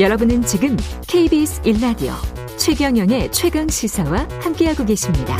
여러분은 0.00 0.42
지금 0.42 0.76
KBS 1.06 1.62
1라디오 1.62 2.12
최경영의 2.58 3.30
최강 3.32 3.68
시사와 3.68 4.26
함께하고 4.40 4.84
계십니다. 4.84 5.36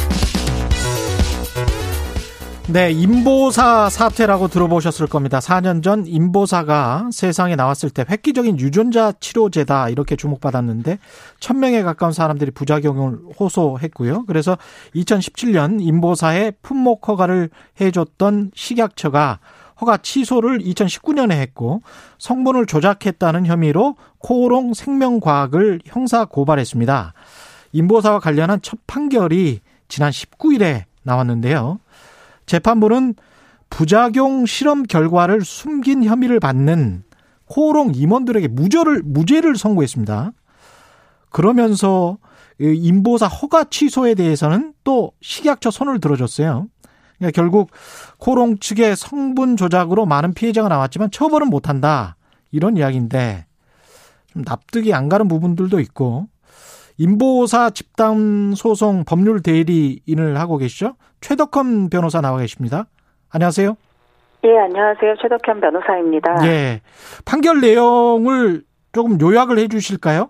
네, 2.66 2.90
임보사 2.92 3.90
사태라고 3.90 4.48
들어보셨을 4.48 5.06
겁니다. 5.06 5.38
4년 5.38 5.82
전 5.82 6.06
임보사가 6.06 7.10
세상에 7.12 7.56
나왔을 7.56 7.90
때 7.90 8.06
획기적인 8.08 8.58
유전자 8.58 9.12
치료제다 9.12 9.90
이렇게 9.90 10.16
주목받았는데 10.16 10.98
1000명에 11.40 11.84
가까운 11.84 12.12
사람들이 12.12 12.52
부작용을 12.52 13.18
호소했고요. 13.38 14.24
그래서 14.26 14.56
2017년 14.94 15.82
임보사의 15.82 16.54
품목 16.62 17.06
허가를 17.06 17.50
해줬던 17.82 18.52
식약처가 18.54 19.40
허가 19.80 19.96
취소를 19.96 20.58
2019년에 20.60 21.32
했고 21.32 21.82
성분을 22.18 22.66
조작했다는 22.66 23.46
혐의로 23.46 23.96
코오롱 24.18 24.74
생명과학을 24.74 25.80
형사 25.84 26.24
고발했습니다. 26.24 27.12
임보사와 27.72 28.20
관련한 28.20 28.60
첫 28.62 28.78
판결이 28.86 29.60
지난 29.88 30.10
19일에 30.10 30.84
나왔는데요. 31.02 31.80
재판부는 32.46 33.14
부작용 33.70 34.46
실험 34.46 34.84
결과를 34.84 35.42
숨긴 35.42 36.04
혐의를 36.04 36.38
받는 36.38 37.02
코오롱 37.46 37.92
임원들에게 37.94 38.48
무죄를 38.48 39.02
무죄를 39.04 39.56
선고했습니다. 39.56 40.32
그러면서 41.30 42.18
임보사 42.60 43.26
허가 43.26 43.64
취소에 43.64 44.14
대해서는 44.14 44.74
또 44.84 45.12
식약처 45.20 45.70
손을 45.72 45.98
들어줬어요. 46.00 46.68
그러니까 47.18 47.40
결국 47.40 47.70
코롱 48.18 48.58
측의 48.58 48.96
성분 48.96 49.56
조작으로 49.56 50.06
많은 50.06 50.34
피해자가 50.34 50.68
나왔지만 50.68 51.10
처벌은 51.10 51.48
못한다 51.48 52.16
이런 52.50 52.76
이야기인데 52.76 53.46
좀 54.32 54.42
납득이 54.42 54.92
안 54.92 55.08
가는 55.08 55.28
부분들도 55.28 55.80
있고 55.80 56.26
인보사 56.98 57.70
집단 57.70 58.54
소송 58.54 59.04
법률 59.04 59.42
대리인을 59.42 60.38
하고 60.38 60.58
계시죠 60.58 60.96
최덕헌 61.20 61.88
변호사 61.88 62.20
나와 62.20 62.38
계십니다. 62.38 62.84
안녕하세요. 63.32 63.76
예, 64.44 64.58
안녕하세요. 64.58 65.14
최덕현 65.22 65.60
변호사입니다. 65.60 66.46
예. 66.46 66.82
판결 67.24 67.60
내용을 67.62 68.62
조금 68.92 69.18
요약을 69.18 69.58
해 69.58 69.68
주실까요? 69.68 70.28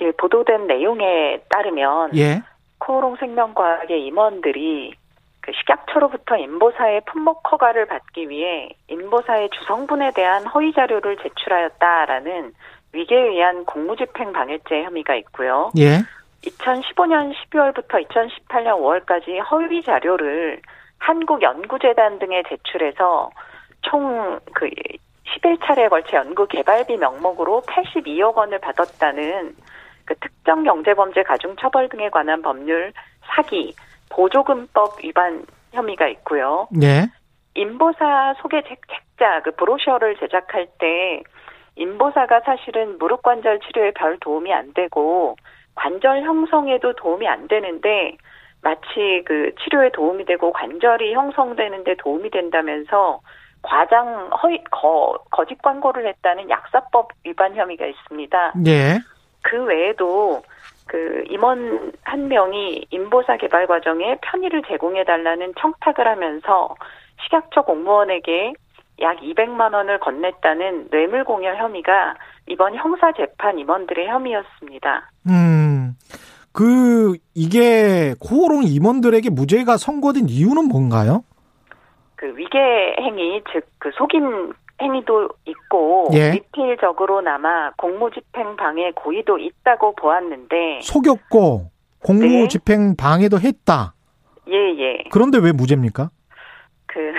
예, 0.00 0.12
보도된 0.12 0.68
내용에 0.68 1.42
따르면 1.48 2.16
예. 2.16 2.42
코오롱 2.78 3.16
생명과학의 3.18 4.06
임원들이 4.06 4.94
그 5.42 5.52
식약처로부터 5.52 6.36
인보사의 6.36 7.02
품목 7.06 7.52
허가를 7.52 7.86
받기 7.86 8.28
위해 8.28 8.70
인보사의 8.88 9.50
주성분에 9.50 10.12
대한 10.12 10.46
허위 10.46 10.72
자료를 10.72 11.18
제출하였다라는 11.18 12.52
위계에 12.92 13.28
의한 13.28 13.64
공무집행 13.64 14.32
방해죄 14.32 14.84
혐의가 14.84 15.14
있고요. 15.16 15.70
예. 15.78 15.98
2015년 16.44 17.32
12월부터 17.34 18.06
2018년 18.08 18.78
5월까지 18.80 19.38
허위 19.50 19.82
자료를 19.82 20.60
한국연구재단 20.98 22.18
등에 22.18 22.42
제출해서 22.48 23.30
총 23.82 24.40
그 24.54 24.70
11차례에 25.40 25.88
걸쳐 25.88 26.18
연구 26.18 26.46
개발비 26.46 26.96
명목으로 26.96 27.62
82억 27.66 28.34
원을 28.34 28.58
받았다는 28.58 29.54
그 30.04 30.14
특정 30.16 30.64
경제범죄 30.64 31.22
가중처벌 31.22 31.88
등에 31.88 32.10
관한 32.10 32.42
법률 32.42 32.92
사기, 33.24 33.74
보조금법 34.12 35.02
위반 35.02 35.44
혐의가 35.72 36.08
있고요. 36.08 36.68
네. 36.70 37.06
인보사 37.54 38.34
소개 38.40 38.62
책자 38.62 39.42
그 39.42 39.52
브로셔를 39.52 40.16
제작할 40.16 40.68
때 40.78 41.22
인보사가 41.76 42.40
사실은 42.40 42.98
무릎 42.98 43.22
관절 43.22 43.60
치료에 43.60 43.92
별 43.92 44.18
도움이 44.18 44.52
안 44.52 44.72
되고 44.74 45.36
관절 45.74 46.22
형성에도 46.22 46.94
도움이 46.94 47.26
안 47.26 47.48
되는데 47.48 48.16
마치 48.62 49.22
그 49.24 49.54
치료에 49.62 49.90
도움이 49.90 50.26
되고 50.26 50.52
관절이 50.52 51.14
형성되는데 51.14 51.96
도움이 51.96 52.30
된다면서 52.30 53.20
과장 53.62 54.30
허위 54.42 54.62
거, 54.70 55.18
거짓 55.30 55.60
광고를 55.62 56.06
했다는 56.06 56.50
약사법 56.50 57.10
위반 57.24 57.54
혐의가 57.54 57.86
있습니다. 57.86 58.52
네. 58.56 58.98
그 59.42 59.64
외에도 59.64 60.42
그 60.92 61.24
임원 61.30 61.90
한 62.02 62.28
명이 62.28 62.88
인보사 62.90 63.38
개발 63.38 63.66
과정에 63.66 64.18
편의를 64.20 64.62
제공해 64.68 65.04
달라는 65.04 65.54
청탁을 65.58 66.06
하면서 66.06 66.74
식약처 67.24 67.62
공무원에게 67.62 68.52
약 69.00 69.16
200만 69.20 69.72
원을 69.72 69.98
건넸다는 70.00 70.90
뇌물 70.90 71.24
공여 71.24 71.54
혐의가 71.54 72.14
이번 72.46 72.74
형사 72.74 73.10
재판 73.12 73.58
임원들의 73.58 74.06
혐의였습니다. 74.06 75.10
음. 75.30 75.96
그 76.52 77.16
이게 77.34 78.12
코오롱 78.20 78.64
임원들에게 78.64 79.30
무죄가 79.30 79.78
선고된 79.78 80.28
이유는 80.28 80.68
뭔가요? 80.68 81.24
그 82.16 82.36
위계 82.36 82.58
행위 83.00 83.40
즉 83.50 83.72
그 83.82 83.90
속인 83.94 84.52
행위도 84.82 85.28
있고 85.46 86.08
예. 86.12 86.32
디테일적으로나마 86.32 87.70
공무집행 87.76 88.56
방해 88.56 88.92
고의도 88.92 89.38
있다고 89.38 89.94
보았는데 89.94 90.80
속였고 90.82 91.70
공무 92.02 92.26
네. 92.26 92.48
집행 92.48 92.96
방해도 92.96 93.38
했다. 93.38 93.94
예예 94.48 95.04
그런데 95.12 95.38
왜 95.38 95.52
무죄입니까? 95.52 96.10
그, 96.86 97.12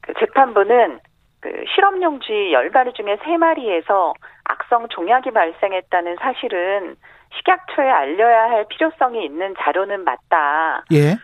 그 0.00 0.14
재판부는 0.20 1.00
그 1.40 1.50
실험용 1.74 2.20
쥐 2.20 2.32
10마리 2.54 2.94
중에 2.94 3.16
3마리에서 3.16 4.14
악성 4.44 4.88
종약이 4.88 5.32
발생했다는 5.32 6.16
사실은 6.20 6.96
식약처에 7.36 7.88
알려야 7.88 8.42
할 8.44 8.66
필요성이 8.68 9.24
있는 9.24 9.54
자료는 9.58 10.04
맞다. 10.04 10.84
예. 10.92 11.16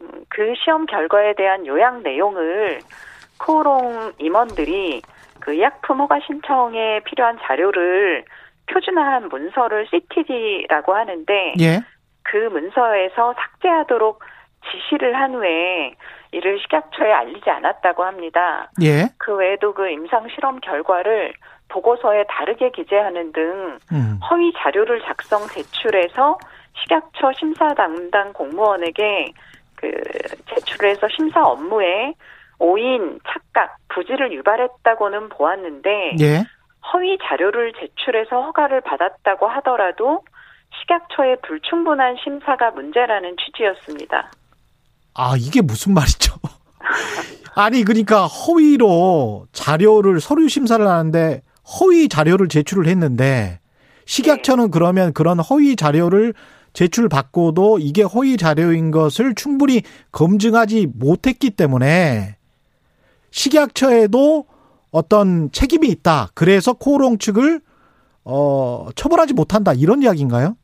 음, 0.00 0.24
그 0.28 0.54
시험 0.64 0.86
결과에 0.86 1.34
대한 1.34 1.66
요약 1.66 2.02
내용을 2.02 2.80
코오롱 3.38 4.14
임원들이 4.18 5.02
그 5.40 5.52
의약품 5.52 6.00
허가 6.00 6.18
신청에 6.26 7.00
필요한 7.04 7.38
자료를 7.42 8.24
표준화한 8.66 9.28
문서를 9.28 9.86
CTD라고 9.90 10.94
하는데 10.94 11.54
예. 11.60 11.80
그 12.22 12.36
문서에서 12.36 13.34
삭제하도록 13.34 14.22
지시를 14.70 15.14
한 15.14 15.34
후에 15.34 15.94
이를 16.32 16.58
식약처에 16.60 17.12
알리지 17.12 17.48
않았다고 17.48 18.04
합니다. 18.04 18.70
예. 18.82 19.06
그 19.18 19.34
외에도 19.36 19.72
그 19.72 19.88
임상 19.88 20.28
실험 20.34 20.58
결과를 20.60 21.32
보고서에 21.68 22.24
다르게 22.28 22.70
기재하는 22.70 23.32
등 23.32 23.78
음. 23.92 24.18
허위 24.30 24.52
자료를 24.56 25.00
작성 25.02 25.46
제출해서 25.48 26.38
식약처 26.82 27.32
심사 27.38 27.74
담당 27.74 28.32
공무원에게 28.32 29.32
그 29.76 29.90
제출해서 30.54 31.08
심사 31.08 31.42
업무에 31.42 32.14
오인, 32.58 33.18
착각, 33.26 33.78
부지를 33.88 34.32
유발했다고는 34.32 35.28
보았는데 35.30 36.16
예. 36.20 36.44
허위 36.92 37.18
자료를 37.22 37.72
제출해서 37.74 38.42
허가를 38.42 38.80
받았다고 38.82 39.48
하더라도 39.48 40.22
식약처의 40.80 41.38
불충분한 41.46 42.16
심사가 42.22 42.70
문제라는 42.70 43.36
취지였습니다. 43.44 44.30
아, 45.14 45.34
이게 45.38 45.62
무슨 45.62 45.94
말이죠? 45.94 46.34
아니, 47.54 47.84
그러니까 47.84 48.26
허위로 48.26 49.46
자료를 49.52 50.20
서류 50.20 50.48
심사를 50.48 50.86
하는데 50.86 51.42
허위 51.80 52.08
자료를 52.08 52.48
제출을 52.48 52.86
했는데 52.86 53.60
식약처는 54.04 54.70
그러면 54.70 55.12
그런 55.12 55.40
허위 55.40 55.74
자료를 55.74 56.34
제출받고도 56.74 57.78
이게 57.80 58.02
허위 58.02 58.36
자료인 58.36 58.90
것을 58.90 59.34
충분히 59.34 59.82
검증하지 60.12 60.88
못했기 60.94 61.50
때문에 61.50 62.35
식약처에도 63.30 64.46
어떤 64.92 65.50
책임이 65.52 65.88
있다. 65.88 66.28
그래서 66.34 66.72
코오롱 66.72 67.18
측을 67.18 67.60
어 68.24 68.88
처벌하지 68.94 69.34
못한다. 69.34 69.72
이런 69.72 70.02
이야기인가요? 70.02 70.56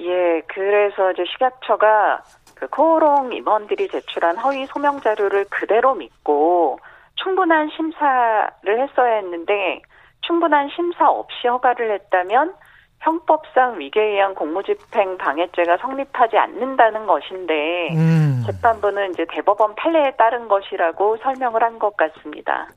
예, 0.00 0.42
그래서 0.48 1.12
이제 1.12 1.24
식약처가 1.32 2.22
그 2.54 2.68
코오롱 2.68 3.32
임원들이 3.32 3.88
제출한 3.88 4.36
허위 4.38 4.66
소명 4.66 5.00
자료를 5.00 5.46
그대로 5.50 5.94
믿고 5.94 6.78
충분한 7.16 7.70
심사를 7.76 8.50
했어야 8.66 9.16
했는데 9.16 9.82
충분한 10.22 10.70
심사 10.74 11.08
없이 11.10 11.46
허가를 11.46 11.92
했다면 11.92 12.54
형법상 13.04 13.78
위계에 13.78 14.12
의한 14.14 14.34
공무집행 14.34 15.18
방해죄가 15.18 15.76
성립하지 15.76 16.38
않는다는 16.38 17.06
것인데 17.06 17.90
음. 17.92 18.42
재판부는 18.46 19.12
이제 19.12 19.26
대법원 19.30 19.74
판례에 19.74 20.12
따른 20.16 20.48
것이라고 20.48 21.18
설명을 21.22 21.62
한 21.62 21.74
것 21.78 21.96
같습니다. 21.96 22.68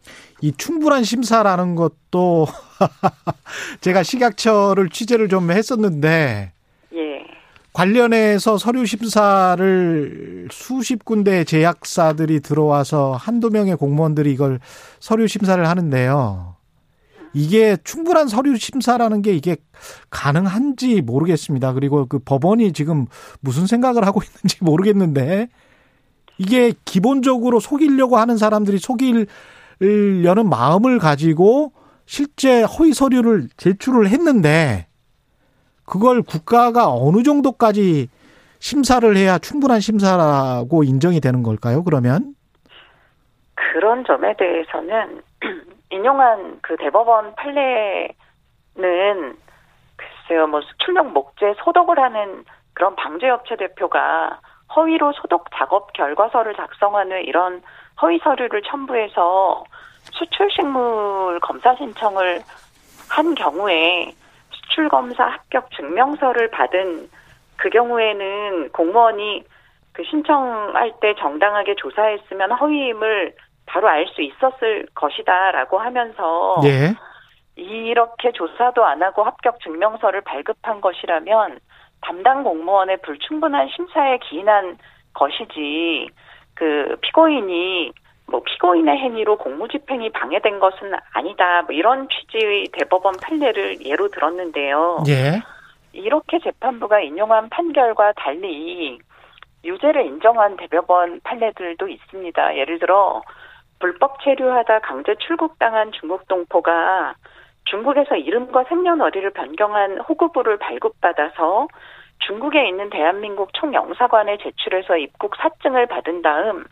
이 0.41 0.51
충분한 0.51 1.03
심사라는 1.03 1.75
것도 1.75 2.47
제가 3.79 4.03
식약처를 4.03 4.89
취재를 4.89 5.29
좀 5.29 5.51
했었는데 5.51 6.51
예. 6.95 7.25
관련해서 7.74 8.57
서류 8.57 8.85
심사를 8.85 10.47
수십 10.51 11.06
군데 11.06 11.44
제약사들이 11.44 12.39
들어와서 12.41 13.13
한두 13.13 13.50
명의 13.51 13.75
공무원들이 13.75 14.31
이걸 14.33 14.59
서류 15.00 15.27
심사를 15.27 15.63
하는데요. 15.65 16.56
이게 17.33 17.77
충분한 17.83 18.27
서류 18.27 18.56
심사라는 18.57 19.21
게 19.21 19.33
이게 19.33 19.57
가능한지 20.09 21.01
모르겠습니다. 21.01 21.74
그리고 21.74 22.06
그 22.07 22.19
법원이 22.19 22.74
지금 22.74 23.06
무슨 23.41 23.68
생각을 23.68 24.06
하고 24.06 24.21
있는지 24.24 24.57
모르겠는데 24.62 25.50
이게 26.38 26.74
기본적으로 26.85 27.59
속이려고 27.59 28.18
하는 28.18 28.38
사람들이 28.38 28.77
속이려는 28.79 30.50
마음을 30.50 31.00
가지고 31.00 31.74
실제 32.06 32.63
허위 32.63 32.94
서류를 32.94 33.50
제출을 33.57 34.07
했는데 34.09 34.88
그걸 35.85 36.21
국가가 36.21 36.91
어느 36.91 37.24
정도까지 37.24 38.09
심사를 38.59 39.18
해야 39.18 39.38
충분한 39.38 39.79
심사라고 39.79 40.83
인정이 40.83 41.19
되는 41.19 41.44
걸까요? 41.44 41.83
그러면 41.83 42.35
그런 43.56 44.03
점에 44.06 44.35
대해서는 44.38 45.21
인용한 45.89 46.60
그 46.62 46.75
대법원 46.78 47.36
판례는 47.36 49.38
글쎄요, 49.95 50.48
뭐 50.48 50.62
출력 50.80 51.12
목재 51.12 51.56
소독을 51.63 52.00
하는 52.00 52.44
그런 52.74 52.95
방제업체 52.95 53.56
대표가 53.56 54.39
허위로 54.75 55.13
소독 55.13 55.48
작업 55.56 55.94
결과서를 55.94 56.56
작성한 56.56 57.12
후 57.12 57.18
이런 57.18 57.62
허위 58.01 58.19
서류를 58.19 58.62
첨부해서 58.63 59.63
수출 60.12 60.51
식물 60.51 61.39
검사 61.39 61.74
신청을 61.75 62.42
한 63.10 63.36
경우에 63.36 64.13
수출 64.51 64.89
검사 64.89 65.25
합격 65.25 65.72
증명서를 65.72 66.51
받은 66.51 67.10
그 67.56 67.69
경우에는 67.69 68.72
공무원이 68.72 69.44
그 69.94 70.04
신청할 70.04 70.94
때 71.01 71.16
정당하게 71.16 71.75
조사했으면 71.75 72.51
허위임을 72.51 73.34
바로 73.67 73.87
알 73.87 74.07
수 74.07 74.21
있었을 74.21 74.87
것이다라고 74.95 75.77
하면서 75.77 76.55
예. 76.63 76.95
이렇게 77.55 78.31
조사도 78.31 78.83
안 78.85 79.03
하고 79.03 79.23
합격 79.23 79.59
증명서를 79.61 80.21
발급한 80.21 80.81
것이라면 80.81 81.59
담당 82.01 82.43
공무원의 82.43 82.97
불충분한 83.03 83.69
심사에 83.75 84.17
기인한 84.19 84.77
것이지 85.13 86.09
그 86.53 86.95
피고인이 87.01 87.91
뭐 88.27 88.41
피고인의 88.43 88.97
행위로 88.97 89.37
공무집행이 89.37 90.11
방해된 90.11 90.59
것은 90.59 90.93
아니다. 91.13 91.61
뭐 91.63 91.75
이런 91.75 92.07
취지의 92.09 92.67
대법원 92.73 93.15
판례를 93.21 93.85
예로 93.85 94.09
들었는데요. 94.09 95.03
예. 95.07 95.41
이렇게 95.93 96.39
재판부가 96.39 96.99
인용한 97.01 97.49
판결과 97.49 98.13
달리 98.13 98.99
유죄를 99.63 100.05
인정한 100.05 100.55
대법원 100.57 101.21
판례들도 101.23 101.87
있습니다. 101.87 102.57
예를 102.57 102.79
들어 102.79 103.21
불법 103.79 104.21
체류하다 104.24 104.79
강제 104.79 105.15
출국당한 105.15 105.91
중국 105.91 106.27
동포가 106.27 107.15
중국에서 107.65 108.15
이름과 108.15 108.63
생년월일을 108.65 109.31
변경한 109.31 110.00
호구부를 110.00 110.57
발급받아서 110.57 111.68
중국에 112.25 112.68
있는 112.68 112.89
대한민국 112.89 113.53
총영사관에 113.53 114.38
제출해서 114.38 114.97
입국 114.97 115.35
사증을 115.35 115.85
받은 115.88 116.21
다음 116.21 116.65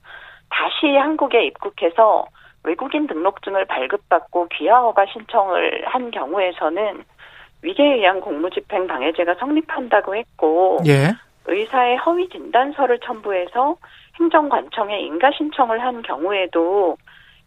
다시 0.49 0.95
한국에 0.95 1.45
입국해서 1.45 2.25
외국인 2.63 3.07
등록증을 3.07 3.65
발급받고 3.65 4.47
귀화 4.53 4.79
허가 4.79 5.05
신청을 5.05 5.83
한 5.85 6.09
경우에서는 6.11 7.03
위계에 7.61 7.95
의한 7.95 8.21
공무집행 8.21 8.87
방해죄가 8.87 9.35
성립한다고 9.35 10.15
했고 10.15 10.79
예. 10.87 11.13
의사의 11.47 11.97
허위 11.97 12.29
진단서를 12.29 12.99
첨부해서 12.99 13.75
행정관청에 14.19 14.99
인가 15.01 15.31
신청을 15.31 15.81
한 15.81 16.01
경우에도 16.01 16.97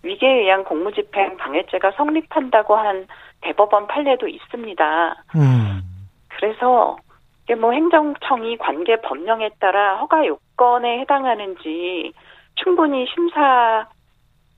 위계에 0.03 0.43
의한 0.43 0.65
공무집행 0.65 1.37
방해죄가 1.37 1.93
성립한다고 1.93 2.77
한 2.77 3.07
대법원 3.41 3.87
판례도 3.87 4.29
있습니다. 4.29 5.25
음. 5.37 5.83
그래서 6.29 6.97
이게 7.45 7.55
뭐 7.55 7.73
행정청이 7.73 8.59
관계 8.59 8.97
법령에 9.01 9.51
따라 9.59 9.97
허가 9.97 10.27
요건에 10.27 11.01
해당하는지 11.01 12.13
충분히 12.57 13.07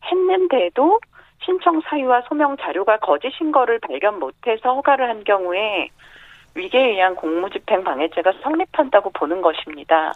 심사했는데도 0.03 1.01
신청 1.43 1.81
사유와 1.83 2.23
소명 2.29 2.57
자료가 2.59 2.99
거짓인 2.99 3.53
거를 3.53 3.79
발견 3.79 4.19
못해서 4.19 4.75
허가를 4.75 5.09
한 5.09 5.25
경우에 5.25 5.89
위계에 6.55 6.91
의한 6.93 7.15
공무집행 7.15 7.85
방해죄가 7.85 8.33
성립한다고 8.43 9.11
보는 9.11 9.41
것입니다. 9.41 10.13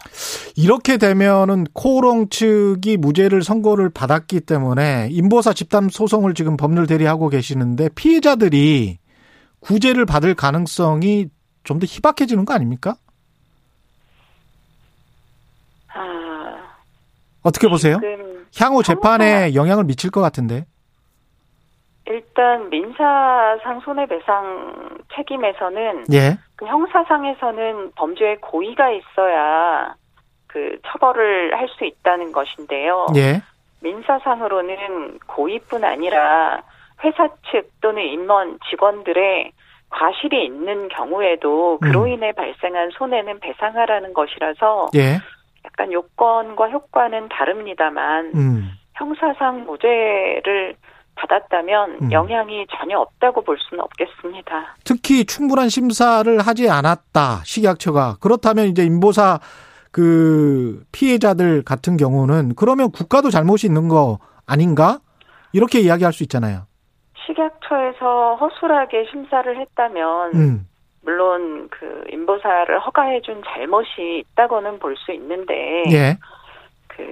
이렇게 0.57 0.97
되면은 0.97 1.65
코오롱 1.73 2.29
측이 2.29 2.97
무죄를 2.97 3.41
선고를 3.41 3.89
받았기 3.89 4.41
때문에 4.41 5.07
인보사 5.11 5.53
집단 5.53 5.87
소송을 5.89 6.33
지금 6.33 6.57
법률 6.57 6.87
대리하고 6.87 7.29
계시는데 7.29 7.89
피해자들이 7.95 8.97
구제를 9.61 10.05
받을 10.05 10.35
가능성이 10.35 11.27
좀 11.63 11.79
더 11.79 11.85
희박해지는 11.87 12.45
거 12.45 12.53
아닙니까? 12.53 12.95
아, 15.93 16.57
어떻게 17.41 17.67
보세요? 17.67 17.99
향후 18.57 18.83
재판에 18.83 19.55
영향을 19.55 19.83
미칠 19.85 20.11
것 20.11 20.21
같은데. 20.21 20.65
일단 22.07 22.69
민사상 22.69 23.79
손해배상 23.83 24.99
책임에서는 25.15 26.05
예. 26.13 26.37
그 26.55 26.65
형사상에서는 26.65 27.91
범죄의 27.95 28.37
고의가 28.37 28.91
있어야 28.91 29.95
그 30.47 30.77
처벌을 30.85 31.57
할 31.57 31.67
수 31.67 31.83
있다는 31.83 32.31
것인데요. 32.31 33.07
예. 33.15 33.41
민사상으로는 33.81 35.19
고의뿐 35.27 35.83
아니라 35.83 36.61
회사 37.03 37.27
측 37.51 37.69
또는 37.81 38.03
임원 38.03 38.57
직원들의 38.69 39.51
과실이 39.89 40.45
있는 40.45 40.87
경우에도 40.89 41.77
그로 41.79 42.03
음. 42.03 42.07
인해 42.09 42.31
발생한 42.31 42.91
손해는 42.91 43.39
배상하라는 43.39 44.13
것이라서 44.13 44.89
예. 44.95 45.19
약간 45.65 45.91
요건과 45.91 46.69
효과는 46.69 47.29
다릅니다만 47.29 48.31
음. 48.35 48.71
형사상 48.93 49.65
무죄를 49.65 50.75
받았다면 51.15 51.97
음. 52.03 52.11
영향이 52.11 52.67
전혀 52.77 52.97
없다고 52.99 53.41
볼 53.43 53.57
수는 53.59 53.83
없겠습니다. 53.83 54.75
특히 54.83 55.25
충분한 55.25 55.69
심사를 55.69 56.39
하지 56.39 56.69
않았다. 56.69 57.41
식약처가. 57.43 58.17
그렇다면 58.21 58.65
이제 58.67 58.83
인보사 58.83 59.39
그 59.91 60.83
피해자들 60.91 61.63
같은 61.63 61.95
경우는 61.97 62.53
그러면 62.55 62.91
국가도 62.91 63.29
잘못이 63.29 63.67
있는 63.67 63.87
거 63.87 64.19
아닌가? 64.45 64.99
이렇게 65.53 65.79
이야기할 65.79 66.11
수 66.11 66.23
있잖아요. 66.23 66.63
식약처에서 67.25 68.35
허술하게 68.35 69.05
심사를 69.09 69.57
했다면 69.59 70.31
음. 70.35 70.67
물론 71.01 71.69
그 71.69 72.03
인보사를 72.09 72.79
허가해준 72.79 73.41
잘못이 73.47 74.23
있다고는 74.33 74.79
볼 74.79 74.95
수 74.97 75.11
있는데 75.13 75.83
예. 75.91 76.17
그 76.87 77.03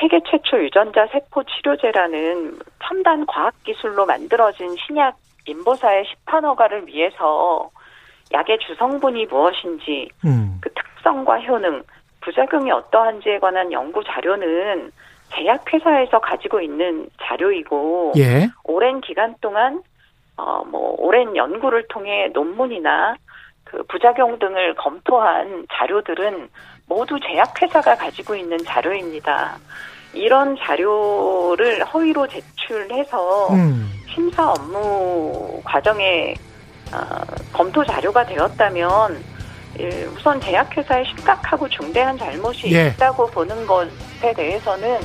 세계 0.00 0.20
최초 0.28 0.62
유전자 0.62 1.06
세포 1.06 1.42
치료제라는 1.44 2.58
첨단 2.82 3.26
과학 3.26 3.54
기술로 3.64 4.06
만들어진 4.06 4.74
신약 4.86 5.16
인보사의 5.46 6.04
시판 6.06 6.44
허가를 6.44 6.86
위해서 6.86 7.70
약의 8.32 8.58
주성분이 8.66 9.26
무엇인지 9.26 10.08
음. 10.24 10.58
그 10.60 10.70
특성과 10.72 11.40
효능, 11.40 11.82
부작용이 12.22 12.70
어떠한지에 12.70 13.38
관한 13.38 13.70
연구 13.70 14.02
자료는 14.02 14.90
제약회사에서 15.34 16.20
가지고 16.20 16.60
있는 16.60 17.08
자료이고 17.22 18.12
예. 18.16 18.48
오랜 18.64 19.00
기간 19.00 19.34
동안 19.40 19.82
어 20.36 20.64
뭐 20.64 20.94
오랜 20.98 21.36
연구를 21.36 21.86
통해 21.88 22.28
논문이나 22.32 23.14
그 23.64 23.82
부작용 23.84 24.38
등을 24.38 24.74
검토한 24.74 25.66
자료들은 25.72 26.48
모두 26.86 27.18
제약회사가 27.20 27.96
가지고 27.96 28.34
있는 28.34 28.58
자료입니다. 28.64 29.58
이런 30.12 30.56
자료를 30.56 31.84
허위로 31.84 32.28
제출해서 32.28 33.48
음. 33.52 33.90
심사 34.12 34.50
업무 34.50 35.60
과정에 35.64 36.34
어, 36.92 37.20
검토 37.52 37.84
자료가 37.84 38.24
되었다면 38.26 39.22
예, 39.80 40.04
우선 40.04 40.40
제약회사의 40.40 41.04
심각하고 41.06 41.68
중대한 41.68 42.16
잘못이 42.16 42.72
예. 42.72 42.88
있다고 42.88 43.26
보는 43.28 43.66
것에 43.66 44.32
대해서는 44.36 45.00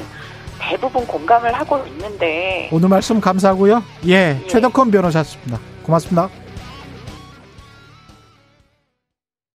대부분 0.59 1.07
공감을 1.07 1.51
하고 1.53 1.83
있는데 1.87 2.69
오늘 2.71 2.89
말씀 2.89 3.19
감사하고요. 3.19 3.83
예. 4.07 4.39
예. 4.43 4.47
최덕헌 4.47 4.91
변호사였습니다. 4.91 5.59
고맙습니다. 5.81 6.29